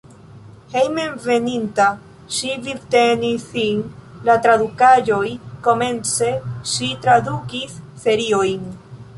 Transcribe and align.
Hejmenveninta 0.75 1.89
ŝi 2.37 2.49
vivtenis 2.69 3.45
sin 3.51 3.83
el 4.29 4.31
tradukaĵoj, 4.47 5.23
komence 5.69 6.33
ŝi 6.73 6.93
tradukis 7.05 7.81
seriojn. 8.09 8.67